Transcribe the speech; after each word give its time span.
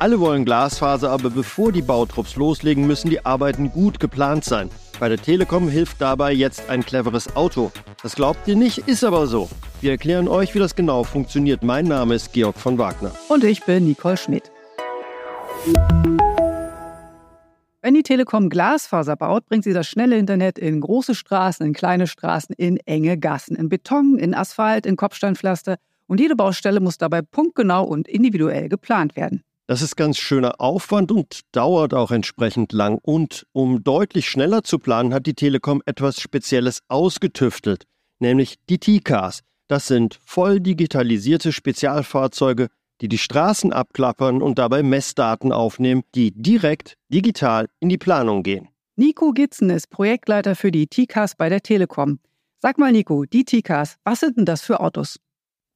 Alle 0.00 0.20
wollen 0.20 0.44
Glasfaser, 0.44 1.10
aber 1.10 1.28
bevor 1.28 1.72
die 1.72 1.82
Bautrupps 1.82 2.36
loslegen, 2.36 2.86
müssen 2.86 3.10
die 3.10 3.26
Arbeiten 3.26 3.72
gut 3.72 3.98
geplant 3.98 4.44
sein. 4.44 4.70
Bei 5.00 5.08
der 5.08 5.18
Telekom 5.18 5.68
hilft 5.68 6.00
dabei 6.00 6.32
jetzt 6.32 6.70
ein 6.70 6.84
cleveres 6.84 7.34
Auto. 7.34 7.72
Das 8.00 8.14
glaubt 8.14 8.46
ihr 8.46 8.54
nicht, 8.54 8.78
ist 8.86 9.02
aber 9.02 9.26
so. 9.26 9.50
Wir 9.80 9.90
erklären 9.90 10.28
euch, 10.28 10.54
wie 10.54 10.60
das 10.60 10.76
genau 10.76 11.02
funktioniert. 11.02 11.64
Mein 11.64 11.86
Name 11.86 12.14
ist 12.14 12.32
Georg 12.32 12.56
von 12.56 12.78
Wagner. 12.78 13.10
Und 13.28 13.42
ich 13.42 13.64
bin 13.64 13.86
Nicole 13.86 14.16
Schmidt. 14.16 14.52
Wenn 17.82 17.94
die 17.94 18.04
Telekom 18.04 18.50
Glasfaser 18.50 19.16
baut, 19.16 19.46
bringt 19.46 19.64
sie 19.64 19.72
das 19.72 19.88
schnelle 19.88 20.16
Internet 20.16 20.60
in 20.60 20.80
große 20.80 21.16
Straßen, 21.16 21.66
in 21.66 21.72
kleine 21.72 22.06
Straßen, 22.06 22.54
in 22.56 22.76
enge 22.86 23.18
Gassen, 23.18 23.56
in 23.56 23.68
Beton, 23.68 24.16
in 24.16 24.32
Asphalt, 24.32 24.86
in 24.86 24.94
Kopfsteinpflaster. 24.94 25.76
Und 26.06 26.20
jede 26.20 26.36
Baustelle 26.36 26.78
muss 26.78 26.98
dabei 26.98 27.22
punktgenau 27.22 27.84
und 27.84 28.06
individuell 28.06 28.68
geplant 28.68 29.16
werden. 29.16 29.42
Das 29.68 29.82
ist 29.82 29.96
ganz 29.96 30.16
schöner 30.16 30.62
Aufwand 30.62 31.12
und 31.12 31.40
dauert 31.52 31.92
auch 31.92 32.10
entsprechend 32.10 32.72
lang. 32.72 32.98
Und 33.02 33.46
um 33.52 33.84
deutlich 33.84 34.26
schneller 34.26 34.64
zu 34.64 34.78
planen, 34.78 35.12
hat 35.12 35.26
die 35.26 35.34
Telekom 35.34 35.82
etwas 35.84 36.22
Spezielles 36.22 36.80
ausgetüftelt, 36.88 37.84
nämlich 38.18 38.56
die 38.70 38.78
T-Cars. 38.78 39.42
Das 39.66 39.86
sind 39.86 40.18
voll 40.24 40.60
digitalisierte 40.60 41.52
Spezialfahrzeuge, 41.52 42.68
die 43.02 43.10
die 43.10 43.18
Straßen 43.18 43.70
abklappern 43.70 44.40
und 44.40 44.58
dabei 44.58 44.82
Messdaten 44.82 45.52
aufnehmen, 45.52 46.02
die 46.14 46.30
direkt 46.30 46.96
digital 47.12 47.68
in 47.78 47.90
die 47.90 47.98
Planung 47.98 48.42
gehen. 48.42 48.68
Nico 48.96 49.32
Gitzen 49.32 49.68
ist 49.68 49.90
Projektleiter 49.90 50.56
für 50.56 50.72
die 50.72 50.86
T-Cars 50.86 51.36
bei 51.36 51.50
der 51.50 51.60
Telekom. 51.60 52.20
Sag 52.62 52.78
mal, 52.78 52.90
Nico, 52.90 53.26
die 53.26 53.44
T-Cars, 53.44 53.96
was 54.02 54.20
sind 54.20 54.38
denn 54.38 54.46
das 54.46 54.62
für 54.62 54.80
Autos? 54.80 55.20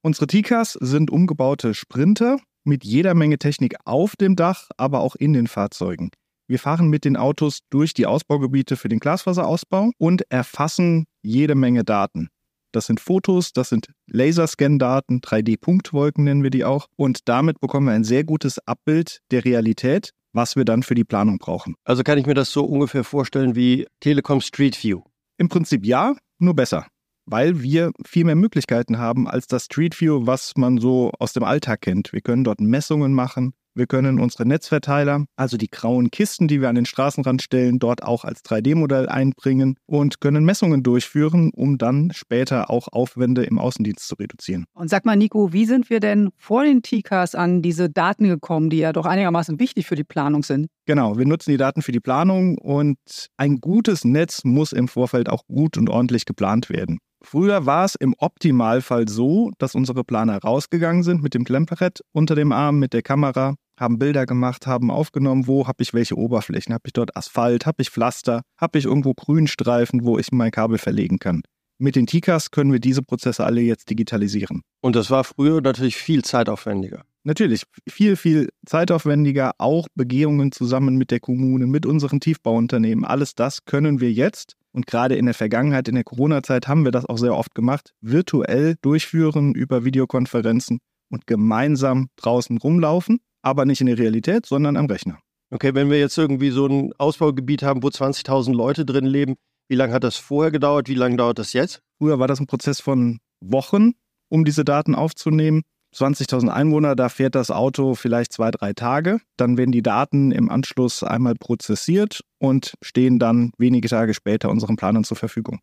Unsere 0.01 0.25
T-Cars 0.25 0.79
sind 0.81 1.11
umgebaute 1.11 1.75
Sprinter, 1.75 2.39
mit 2.63 2.83
jeder 2.83 3.13
Menge 3.13 3.37
Technik 3.37 3.75
auf 3.85 4.15
dem 4.15 4.35
Dach, 4.35 4.69
aber 4.77 5.01
auch 5.01 5.15
in 5.15 5.33
den 5.33 5.47
Fahrzeugen. 5.47 6.11
Wir 6.47 6.59
fahren 6.59 6.89
mit 6.89 7.05
den 7.05 7.15
Autos 7.15 7.59
durch 7.69 7.93
die 7.93 8.05
Ausbaugebiete 8.05 8.75
für 8.75 8.89
den 8.89 8.99
Glasfaserausbau 8.99 9.91
und 9.97 10.29
erfassen 10.29 11.05
jede 11.21 11.55
Menge 11.55 11.83
Daten. 11.83 12.29
Das 12.73 12.87
sind 12.87 12.99
Fotos, 12.99 13.53
das 13.53 13.69
sind 13.69 13.87
Laserscan-Daten, 14.07 15.21
3D-Punktwolken 15.21 16.23
nennen 16.23 16.43
wir 16.43 16.49
die 16.49 16.65
auch. 16.65 16.87
Und 16.95 17.29
damit 17.29 17.59
bekommen 17.59 17.87
wir 17.87 17.93
ein 17.93 18.03
sehr 18.03 18.23
gutes 18.23 18.59
Abbild 18.67 19.19
der 19.31 19.45
Realität, 19.45 20.11
was 20.33 20.55
wir 20.55 20.65
dann 20.65 20.83
für 20.83 20.95
die 20.95 21.03
Planung 21.03 21.37
brauchen. 21.37 21.75
Also 21.83 22.03
kann 22.03 22.17
ich 22.17 22.25
mir 22.25 22.33
das 22.33 22.51
so 22.51 22.65
ungefähr 22.65 23.03
vorstellen 23.03 23.55
wie 23.55 23.87
Telekom 23.99 24.41
Street 24.41 24.83
View? 24.83 25.01
Im 25.37 25.49
Prinzip 25.49 25.85
ja, 25.85 26.15
nur 26.39 26.55
besser 26.55 26.87
weil 27.25 27.61
wir 27.61 27.91
viel 28.05 28.25
mehr 28.25 28.35
Möglichkeiten 28.35 28.97
haben 28.97 29.27
als 29.27 29.47
das 29.47 29.65
Street 29.65 29.99
View, 29.99 30.25
was 30.25 30.53
man 30.57 30.77
so 30.77 31.11
aus 31.19 31.33
dem 31.33 31.43
Alltag 31.43 31.81
kennt. 31.81 32.13
Wir 32.13 32.21
können 32.21 32.43
dort 32.43 32.61
Messungen 32.61 33.13
machen, 33.13 33.53
wir 33.75 33.87
können 33.87 34.19
unsere 34.19 34.45
Netzverteiler, 34.45 35.25
also 35.35 35.57
die 35.57 35.69
grauen 35.69 36.11
Kisten, 36.11 36.47
die 36.47 36.61
wir 36.61 36.69
an 36.69 36.75
den 36.75 36.85
Straßenrand 36.85 37.41
stellen, 37.41 37.79
dort 37.79 38.03
auch 38.03 38.23
als 38.23 38.43
3D-Modell 38.45 39.09
einbringen 39.09 39.77
und 39.87 40.21
können 40.21 40.45
Messungen 40.45 40.83
durchführen, 40.83 41.49
um 41.55 41.79
dann 41.79 42.11
später 42.13 42.69
auch 42.69 42.87
Aufwände 42.91 43.43
im 43.43 43.57
Außendienst 43.57 44.07
zu 44.07 44.13
reduzieren. 44.13 44.65
Und 44.73 44.91
sag 44.91 45.05
mal, 45.05 45.15
Nico, 45.15 45.53
wie 45.53 45.65
sind 45.65 45.89
wir 45.89 45.99
denn 45.99 46.29
vor 46.37 46.63
den 46.63 46.83
TICAs 46.83 47.33
an 47.33 47.63
diese 47.63 47.89
Daten 47.89 48.27
gekommen, 48.27 48.69
die 48.69 48.77
ja 48.77 48.93
doch 48.93 49.07
einigermaßen 49.07 49.59
wichtig 49.59 49.87
für 49.87 49.95
die 49.95 50.03
Planung 50.03 50.43
sind? 50.43 50.67
Genau, 50.85 51.17
wir 51.17 51.25
nutzen 51.25 51.49
die 51.49 51.57
Daten 51.57 51.81
für 51.81 51.91
die 51.91 51.99
Planung 51.99 52.59
und 52.59 52.99
ein 53.37 53.59
gutes 53.59 54.05
Netz 54.05 54.43
muss 54.43 54.71
im 54.71 54.87
Vorfeld 54.87 55.29
auch 55.29 55.47
gut 55.47 55.77
und 55.77 55.89
ordentlich 55.89 56.25
geplant 56.25 56.69
werden. 56.69 56.99
Früher 57.25 57.65
war 57.65 57.85
es 57.85 57.95
im 57.95 58.13
Optimalfall 58.17 59.07
so, 59.07 59.51
dass 59.57 59.75
unsere 59.75 60.03
Planer 60.03 60.39
rausgegangen 60.39 61.03
sind 61.03 61.23
mit 61.23 61.33
dem 61.33 61.45
Klemmbrett 61.45 62.01
unter 62.11 62.35
dem 62.35 62.51
Arm, 62.51 62.79
mit 62.79 62.93
der 62.93 63.01
Kamera, 63.01 63.55
haben 63.79 63.97
Bilder 63.97 64.25
gemacht, 64.25 64.67
haben 64.67 64.91
aufgenommen, 64.91 65.47
wo 65.47 65.67
habe 65.67 65.81
ich 65.81 65.93
welche 65.93 66.17
Oberflächen, 66.17 66.73
habe 66.73 66.83
ich 66.85 66.93
dort 66.93 67.15
Asphalt, 67.17 67.65
habe 67.65 67.81
ich 67.81 67.89
Pflaster, 67.89 68.41
habe 68.57 68.77
ich 68.77 68.85
irgendwo 68.85 69.13
Grünstreifen, 69.13 70.03
wo 70.03 70.19
ich 70.19 70.31
mein 70.31 70.51
Kabel 70.51 70.77
verlegen 70.77 71.17
kann. 71.17 71.41
Mit 71.79 71.95
den 71.95 72.05
TICAs 72.05 72.51
können 72.51 72.71
wir 72.71 72.79
diese 72.79 73.01
Prozesse 73.01 73.43
alle 73.43 73.61
jetzt 73.61 73.89
digitalisieren. 73.89 74.61
Und 74.81 74.95
das 74.95 75.09
war 75.09 75.23
früher 75.23 75.59
natürlich 75.59 75.97
viel 75.97 76.23
zeitaufwendiger. 76.23 77.03
Natürlich, 77.23 77.63
viel, 77.89 78.15
viel 78.15 78.49
zeitaufwendiger, 78.65 79.53
auch 79.57 79.87
Begehungen 79.95 80.51
zusammen 80.51 80.97
mit 80.97 81.09
der 81.09 81.19
Kommune, 81.19 81.67
mit 81.67 81.85
unseren 81.85 82.19
Tiefbauunternehmen. 82.19 83.05
Alles 83.05 83.33
das 83.33 83.65
können 83.65 84.01
wir 84.01 84.11
jetzt 84.11 84.55
und 84.73 84.87
gerade 84.87 85.15
in 85.15 85.25
der 85.25 85.33
Vergangenheit, 85.35 85.87
in 85.87 85.95
der 85.95 86.03
Corona-Zeit, 86.03 86.67
haben 86.67 86.83
wir 86.83 86.91
das 86.91 87.05
auch 87.05 87.17
sehr 87.17 87.35
oft 87.35 87.55
gemacht, 87.55 87.93
virtuell 88.01 88.75
durchführen 88.81 89.53
über 89.53 89.85
Videokonferenzen 89.85 90.79
und 91.09 91.27
gemeinsam 91.27 92.09
draußen 92.17 92.57
rumlaufen, 92.57 93.19
aber 93.41 93.65
nicht 93.65 93.81
in 93.81 93.87
der 93.87 93.97
Realität, 93.97 94.45
sondern 94.45 94.75
am 94.75 94.87
Rechner. 94.87 95.19
Okay, 95.51 95.75
wenn 95.75 95.91
wir 95.91 95.99
jetzt 95.99 96.17
irgendwie 96.17 96.49
so 96.49 96.65
ein 96.65 96.91
Ausbaugebiet 96.97 97.61
haben, 97.61 97.83
wo 97.83 97.87
20.000 97.87 98.53
Leute 98.53 98.85
drin 98.85 99.05
leben, 99.05 99.35
wie 99.69 99.75
lange 99.75 99.93
hat 99.93 100.03
das 100.03 100.17
vorher 100.17 100.51
gedauert? 100.51 100.89
Wie 100.89 100.95
lange 100.95 101.17
dauert 101.17 101.39
das 101.39 101.53
jetzt? 101.53 101.81
Früher 101.99 102.19
war 102.19 102.27
das 102.27 102.39
ein 102.39 102.47
Prozess 102.47 102.81
von 102.81 103.19
Wochen, 103.39 103.91
um 104.29 104.45
diese 104.45 104.65
Daten 104.65 104.95
aufzunehmen. 104.95 105.61
20.000 105.93 106.49
Einwohner, 106.49 106.95
da 106.95 107.09
fährt 107.09 107.35
das 107.35 107.51
Auto 107.51 107.95
vielleicht 107.95 108.33
zwei, 108.33 108.51
drei 108.51 108.73
Tage. 108.73 109.19
Dann 109.37 109.57
werden 109.57 109.71
die 109.71 109.81
Daten 109.81 110.31
im 110.31 110.49
Anschluss 110.49 111.03
einmal 111.03 111.35
prozessiert 111.35 112.21
und 112.39 112.73
stehen 112.81 113.19
dann 113.19 113.51
wenige 113.57 113.87
Tage 113.87 114.13
später 114.13 114.49
unseren 114.49 114.75
Planern 114.75 115.03
zur 115.03 115.17
Verfügung. 115.17 115.61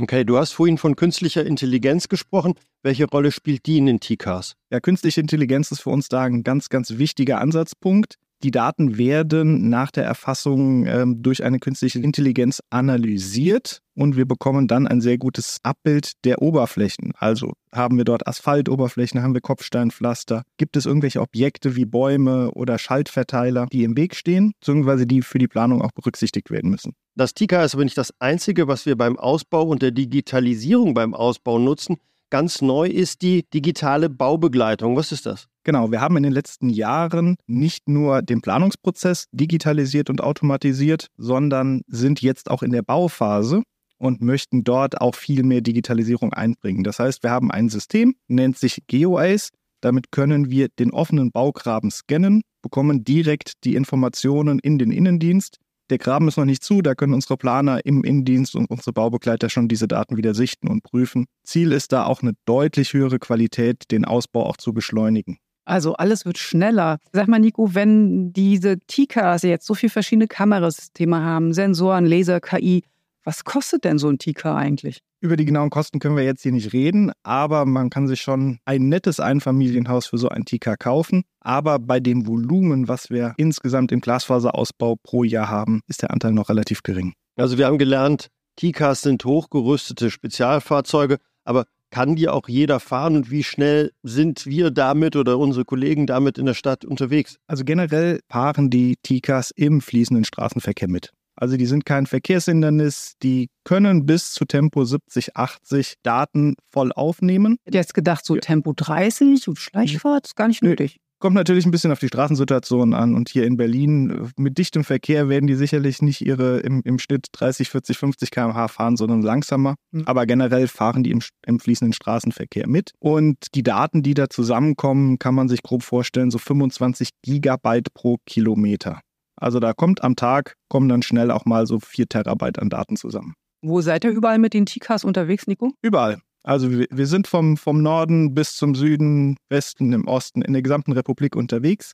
Okay, 0.00 0.24
du 0.24 0.38
hast 0.38 0.52
vorhin 0.52 0.78
von 0.78 0.94
künstlicher 0.94 1.44
Intelligenz 1.44 2.08
gesprochen. 2.08 2.54
Welche 2.82 3.06
Rolle 3.06 3.32
spielt 3.32 3.66
die 3.66 3.78
in 3.78 3.86
den 3.86 3.98
T-Cars? 3.98 4.54
Ja, 4.70 4.78
künstliche 4.78 5.20
Intelligenz 5.20 5.72
ist 5.72 5.80
für 5.80 5.90
uns 5.90 6.08
da 6.08 6.22
ein 6.22 6.44
ganz, 6.44 6.68
ganz 6.68 6.98
wichtiger 6.98 7.40
Ansatzpunkt. 7.40 8.16
Die 8.44 8.52
Daten 8.52 8.98
werden 8.98 9.68
nach 9.68 9.90
der 9.90 10.04
Erfassung 10.04 10.86
ähm, 10.86 11.22
durch 11.22 11.42
eine 11.42 11.58
künstliche 11.58 11.98
Intelligenz 11.98 12.60
analysiert 12.70 13.80
und 13.94 14.16
wir 14.16 14.26
bekommen 14.26 14.68
dann 14.68 14.86
ein 14.86 15.00
sehr 15.00 15.18
gutes 15.18 15.58
Abbild 15.64 16.12
der 16.24 16.40
Oberflächen. 16.40 17.12
Also 17.18 17.54
haben 17.72 17.96
wir 17.96 18.04
dort 18.04 18.28
Asphaltoberflächen, 18.28 19.22
haben 19.22 19.34
wir 19.34 19.40
Kopfsteinpflaster, 19.40 20.42
gibt 20.56 20.76
es 20.76 20.86
irgendwelche 20.86 21.20
Objekte 21.20 21.74
wie 21.74 21.84
Bäume 21.84 22.52
oder 22.52 22.78
Schaltverteiler, 22.78 23.66
die 23.72 23.82
im 23.82 23.96
Weg 23.96 24.14
stehen, 24.14 24.52
beziehungsweise 24.60 25.04
die 25.04 25.22
für 25.22 25.38
die 25.38 25.48
Planung 25.48 25.82
auch 25.82 25.90
berücksichtigt 25.90 26.52
werden 26.52 26.70
müssen. 26.70 26.92
Das 27.16 27.34
TICA 27.34 27.64
ist 27.64 27.74
aber 27.74 27.82
nicht 27.82 27.98
das 27.98 28.14
Einzige, 28.20 28.68
was 28.68 28.86
wir 28.86 28.96
beim 28.96 29.18
Ausbau 29.18 29.64
und 29.64 29.82
der 29.82 29.90
Digitalisierung 29.90 30.94
beim 30.94 31.12
Ausbau 31.12 31.58
nutzen. 31.58 31.96
Ganz 32.30 32.62
neu 32.62 32.86
ist 32.86 33.22
die 33.22 33.48
digitale 33.52 34.08
Baubegleitung. 34.08 34.96
Was 34.96 35.10
ist 35.10 35.26
das? 35.26 35.48
Genau, 35.68 35.90
wir 35.90 36.00
haben 36.00 36.16
in 36.16 36.22
den 36.22 36.32
letzten 36.32 36.70
Jahren 36.70 37.36
nicht 37.46 37.90
nur 37.90 38.22
den 38.22 38.40
Planungsprozess 38.40 39.26
digitalisiert 39.32 40.08
und 40.08 40.22
automatisiert, 40.22 41.08
sondern 41.18 41.82
sind 41.86 42.22
jetzt 42.22 42.50
auch 42.50 42.62
in 42.62 42.72
der 42.72 42.80
Bauphase 42.80 43.62
und 43.98 44.22
möchten 44.22 44.64
dort 44.64 44.98
auch 44.98 45.14
viel 45.14 45.42
mehr 45.42 45.60
Digitalisierung 45.60 46.32
einbringen. 46.32 46.84
Das 46.84 46.98
heißt, 46.98 47.22
wir 47.22 47.30
haben 47.32 47.50
ein 47.50 47.68
System, 47.68 48.14
nennt 48.28 48.56
sich 48.56 48.84
GeoAce. 48.86 49.50
Damit 49.82 50.10
können 50.10 50.48
wir 50.48 50.68
den 50.70 50.90
offenen 50.90 51.32
Baugraben 51.32 51.90
scannen, 51.90 52.40
bekommen 52.62 53.04
direkt 53.04 53.62
die 53.64 53.74
Informationen 53.74 54.60
in 54.60 54.78
den 54.78 54.90
Innendienst 54.90 55.58
der 55.90 55.96
Graben 55.96 56.28
ist 56.28 56.36
noch 56.36 56.44
nicht 56.44 56.62
zu, 56.62 56.82
da 56.82 56.94
können 56.94 57.14
unsere 57.14 57.38
Planer 57.38 57.84
im 57.86 58.04
Innendienst 58.04 58.54
und 58.54 58.66
unsere 58.66 58.92
Baubegleiter 58.92 59.48
schon 59.48 59.68
diese 59.68 59.88
Daten 59.88 60.18
wieder 60.18 60.34
sichten 60.34 60.68
und 60.68 60.82
prüfen. 60.82 61.24
Ziel 61.44 61.72
ist 61.72 61.92
da 61.92 62.04
auch 62.04 62.20
eine 62.20 62.34
deutlich 62.44 62.92
höhere 62.92 63.18
Qualität, 63.18 63.84
den 63.90 64.04
Ausbau 64.04 64.44
auch 64.44 64.58
zu 64.58 64.74
beschleunigen. 64.74 65.38
Also 65.68 65.92
alles 65.94 66.24
wird 66.24 66.38
schneller. 66.38 66.98
Sag 67.12 67.28
mal, 67.28 67.38
Nico, 67.38 67.74
wenn 67.74 68.32
diese 68.32 68.78
TICAs 68.78 69.42
jetzt 69.42 69.66
so 69.66 69.74
viele 69.74 69.90
verschiedene 69.90 70.26
Kamerasysteme 70.26 71.22
haben, 71.22 71.52
Sensoren, 71.52 72.06
Laser, 72.06 72.40
KI, 72.40 72.84
was 73.22 73.44
kostet 73.44 73.84
denn 73.84 73.98
so 73.98 74.08
ein 74.08 74.18
TICA 74.18 74.56
eigentlich? 74.56 75.02
Über 75.20 75.36
die 75.36 75.44
genauen 75.44 75.68
Kosten 75.68 75.98
können 75.98 76.16
wir 76.16 76.24
jetzt 76.24 76.42
hier 76.42 76.52
nicht 76.52 76.72
reden, 76.72 77.12
aber 77.22 77.66
man 77.66 77.90
kann 77.90 78.06
sich 78.06 78.22
schon 78.22 78.60
ein 78.64 78.88
nettes 78.88 79.20
Einfamilienhaus 79.20 80.06
für 80.06 80.16
so 80.16 80.30
ein 80.30 80.46
TK 80.46 80.78
kaufen. 80.78 81.24
Aber 81.40 81.78
bei 81.78 82.00
dem 82.00 82.26
Volumen, 82.26 82.88
was 82.88 83.10
wir 83.10 83.34
insgesamt 83.36 83.92
im 83.92 84.00
Glasfaserausbau 84.00 84.96
pro 85.02 85.22
Jahr 85.22 85.50
haben, 85.50 85.82
ist 85.86 86.00
der 86.00 86.12
Anteil 86.12 86.32
noch 86.32 86.48
relativ 86.48 86.82
gering. 86.82 87.12
Also 87.36 87.58
wir 87.58 87.66
haben 87.66 87.78
gelernt, 87.78 88.28
TKs 88.56 89.02
sind 89.02 89.22
hochgerüstete 89.24 90.10
Spezialfahrzeuge, 90.10 91.18
aber 91.44 91.66
kann 91.90 92.16
die 92.16 92.28
auch 92.28 92.48
jeder 92.48 92.80
fahren 92.80 93.16
und 93.16 93.30
wie 93.30 93.44
schnell 93.44 93.92
sind 94.02 94.46
wir 94.46 94.70
damit 94.70 95.16
oder 95.16 95.38
unsere 95.38 95.64
Kollegen 95.64 96.06
damit 96.06 96.38
in 96.38 96.46
der 96.46 96.54
Stadt 96.54 96.84
unterwegs? 96.84 97.38
Also 97.46 97.64
generell 97.64 98.20
fahren 98.28 98.70
die 98.70 98.96
TKs 99.02 99.50
im 99.52 99.80
fließenden 99.80 100.24
Straßenverkehr 100.24 100.88
mit. 100.88 101.12
Also 101.40 101.56
die 101.56 101.66
sind 101.66 101.86
kein 101.86 102.06
Verkehrshindernis, 102.06 103.12
die 103.22 103.48
können 103.62 104.06
bis 104.06 104.32
zu 104.32 104.44
Tempo 104.44 104.84
70, 104.84 105.36
80 105.36 105.94
Daten 106.02 106.56
voll 106.68 106.92
aufnehmen. 106.92 107.58
Ich 107.60 107.66
hätte 107.66 107.78
jetzt 107.78 107.94
gedacht, 107.94 108.24
so 108.24 108.36
Tempo 108.36 108.72
30 108.74 109.46
und 109.46 109.58
Schleichfahrt 109.58 110.26
ist 110.26 110.36
gar 110.36 110.48
nicht 110.48 110.62
nötig. 110.62 110.98
Kommt 111.20 111.34
natürlich 111.34 111.66
ein 111.66 111.72
bisschen 111.72 111.90
auf 111.90 111.98
die 111.98 112.06
Straßensituation 112.06 112.94
an. 112.94 113.14
Und 113.14 113.28
hier 113.28 113.44
in 113.44 113.56
Berlin 113.56 114.10
äh, 114.10 114.28
mit 114.36 114.56
dichtem 114.56 114.84
Verkehr 114.84 115.28
werden 115.28 115.46
die 115.48 115.56
sicherlich 115.56 116.00
nicht 116.00 116.20
ihre 116.20 116.60
im, 116.60 116.82
im 116.84 116.98
Schnitt 116.98 117.26
30, 117.32 117.70
40, 117.70 117.98
50 117.98 118.30
km/h 118.30 118.68
fahren, 118.68 118.96
sondern 118.96 119.22
langsamer. 119.22 119.74
Mhm. 119.90 120.04
Aber 120.06 120.26
generell 120.26 120.68
fahren 120.68 121.02
die 121.02 121.10
im, 121.10 121.20
im 121.44 121.58
fließenden 121.58 121.92
Straßenverkehr 121.92 122.68
mit. 122.68 122.92
Und 123.00 123.36
die 123.54 123.64
Daten, 123.64 124.02
die 124.02 124.14
da 124.14 124.30
zusammenkommen, 124.30 125.18
kann 125.18 125.34
man 125.34 125.48
sich 125.48 125.62
grob 125.62 125.82
vorstellen, 125.82 126.30
so 126.30 126.38
25 126.38 127.10
Gigabyte 127.22 127.92
pro 127.94 128.18
Kilometer. 128.24 129.00
Also 129.36 129.60
da 129.60 129.72
kommt 129.72 130.02
am 130.02 130.16
Tag, 130.16 130.54
kommen 130.68 130.88
dann 130.88 131.02
schnell 131.02 131.30
auch 131.30 131.44
mal 131.44 131.66
so 131.66 131.80
4 131.80 132.08
Terabyte 132.08 132.58
an 132.58 132.70
Daten 132.70 132.96
zusammen. 132.96 133.34
Wo 133.60 133.80
seid 133.80 134.04
ihr 134.04 134.10
überall 134.10 134.38
mit 134.38 134.54
den 134.54 134.66
Tikas 134.66 135.04
unterwegs, 135.04 135.48
Nico? 135.48 135.72
Überall. 135.82 136.20
Also 136.48 136.70
wir, 136.70 137.06
sind 137.06 137.26
vom, 137.26 137.58
vom 137.58 137.82
Norden 137.82 138.32
bis 138.32 138.56
zum 138.56 138.74
Süden, 138.74 139.36
Westen, 139.50 139.92
im 139.92 140.08
Osten, 140.08 140.40
in 140.40 140.54
der 140.54 140.62
gesamten 140.62 140.92
Republik 140.92 141.36
unterwegs. 141.36 141.92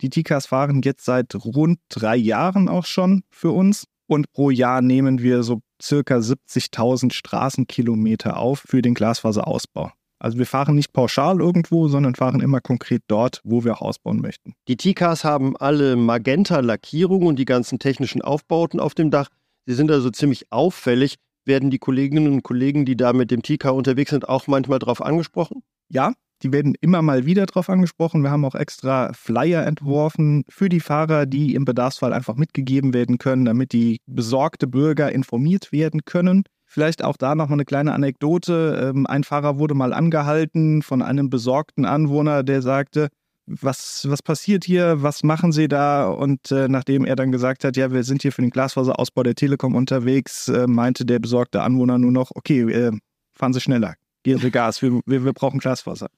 Die 0.00 0.10
Tikas 0.10 0.46
fahren 0.46 0.80
jetzt 0.84 1.04
seit 1.04 1.34
rund 1.34 1.80
drei 1.88 2.14
Jahren 2.14 2.68
auch 2.68 2.86
schon 2.86 3.24
für 3.30 3.50
uns. 3.50 3.88
Und 4.06 4.30
pro 4.30 4.50
Jahr 4.50 4.80
nehmen 4.80 5.22
wir 5.22 5.42
so 5.42 5.60
circa 5.82 6.18
70.000 6.18 7.12
Straßenkilometer 7.12 8.36
auf 8.36 8.60
für 8.60 8.80
den 8.80 8.94
Glasfaserausbau. 8.94 9.90
Also 10.20 10.38
wir 10.38 10.46
fahren 10.46 10.76
nicht 10.76 10.92
pauschal 10.92 11.40
irgendwo, 11.40 11.88
sondern 11.88 12.14
fahren 12.14 12.38
immer 12.38 12.60
konkret 12.60 13.02
dort, 13.08 13.40
wo 13.42 13.64
wir 13.64 13.74
auch 13.74 13.82
ausbauen 13.82 14.20
möchten. 14.20 14.54
Die 14.68 14.76
T-Cars 14.76 15.24
haben 15.24 15.56
alle 15.56 15.96
Magenta-Lackierung 15.96 17.26
und 17.26 17.40
die 17.40 17.44
ganzen 17.44 17.80
technischen 17.80 18.22
Aufbauten 18.22 18.78
auf 18.78 18.94
dem 18.94 19.10
Dach. 19.10 19.30
Sie 19.66 19.74
sind 19.74 19.90
also 19.90 20.10
ziemlich 20.10 20.52
auffällig. 20.52 21.16
Werden 21.46 21.70
die 21.70 21.78
Kolleginnen 21.78 22.32
und 22.32 22.42
Kollegen, 22.42 22.84
die 22.84 22.96
da 22.96 23.12
mit 23.12 23.30
dem 23.30 23.42
TK 23.42 23.70
unterwegs 23.70 24.10
sind, 24.10 24.28
auch 24.28 24.48
manchmal 24.48 24.80
darauf 24.80 25.00
angesprochen? 25.00 25.62
Ja, 25.88 26.12
die 26.42 26.52
werden 26.52 26.74
immer 26.80 27.00
mal 27.02 27.24
wieder 27.24 27.46
darauf 27.46 27.70
angesprochen. 27.70 28.22
Wir 28.22 28.30
haben 28.30 28.44
auch 28.44 28.56
extra 28.56 29.12
Flyer 29.14 29.64
entworfen 29.64 30.44
für 30.48 30.68
die 30.68 30.80
Fahrer, 30.80 31.24
die 31.24 31.54
im 31.54 31.64
Bedarfsfall 31.64 32.12
einfach 32.12 32.34
mitgegeben 32.34 32.92
werden 32.92 33.18
können, 33.18 33.44
damit 33.44 33.72
die 33.72 34.00
besorgte 34.06 34.66
Bürger 34.66 35.12
informiert 35.12 35.72
werden 35.72 36.04
können. 36.04 36.42
Vielleicht 36.66 37.02
auch 37.04 37.16
da 37.16 37.34
nochmal 37.36 37.56
eine 37.56 37.64
kleine 37.64 37.94
Anekdote. 37.94 38.92
Ähm, 38.94 39.06
ein 39.06 39.22
Fahrer 39.22 39.58
wurde 39.58 39.74
mal 39.74 39.94
angehalten 39.94 40.82
von 40.82 41.00
einem 41.00 41.30
besorgten 41.30 41.84
Anwohner, 41.84 42.42
der 42.42 42.60
sagte, 42.60 43.08
was, 43.46 44.06
was 44.08 44.22
passiert 44.22 44.64
hier, 44.64 45.02
was 45.02 45.22
machen 45.22 45.52
Sie 45.52 45.68
da? 45.68 46.08
Und 46.08 46.50
äh, 46.50 46.68
nachdem 46.68 47.04
er 47.04 47.16
dann 47.16 47.32
gesagt 47.32 47.64
hat, 47.64 47.76
ja, 47.76 47.92
wir 47.92 48.02
sind 48.02 48.22
hier 48.22 48.32
für 48.32 48.42
den 48.42 48.50
Glasfaserausbau 48.50 49.22
der 49.22 49.34
Telekom 49.34 49.74
unterwegs, 49.74 50.48
äh, 50.48 50.66
meinte 50.66 51.04
der 51.04 51.18
besorgte 51.18 51.62
Anwohner 51.62 51.98
nur 51.98 52.12
noch, 52.12 52.32
okay, 52.34 52.62
äh, 52.62 52.92
fahren 53.34 53.52
Sie 53.52 53.60
schneller, 53.60 53.94
gehen 54.22 54.38
Sie 54.38 54.50
Gas, 54.50 54.82
wir, 54.82 55.00
wir, 55.06 55.24
wir 55.24 55.32
brauchen 55.32 55.58
Glasfaser. 55.58 56.08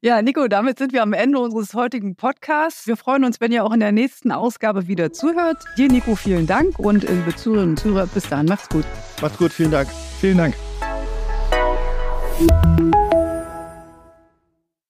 Ja, 0.00 0.22
Nico, 0.22 0.46
damit 0.46 0.78
sind 0.78 0.92
wir 0.92 1.02
am 1.02 1.12
Ende 1.12 1.40
unseres 1.40 1.74
heutigen 1.74 2.14
Podcasts. 2.14 2.86
Wir 2.86 2.96
freuen 2.96 3.24
uns, 3.24 3.40
wenn 3.40 3.50
ihr 3.50 3.64
auch 3.64 3.72
in 3.72 3.80
der 3.80 3.90
nächsten 3.90 4.30
Ausgabe 4.30 4.86
wieder 4.86 5.12
zuhört. 5.12 5.64
Dir, 5.76 5.88
Nico, 5.88 6.14
vielen 6.14 6.46
Dank 6.46 6.78
und 6.78 7.02
liebe 7.02 7.34
Zuhörerinnen 7.34 7.70
und 7.70 7.80
Zuhörer, 7.80 8.06
bis 8.06 8.28
dahin, 8.28 8.46
macht's 8.46 8.68
gut. 8.68 8.84
Macht's 9.20 9.38
gut, 9.38 9.52
vielen 9.52 9.72
Dank. 9.72 9.88
Vielen 10.20 10.38
Dank. 10.38 10.67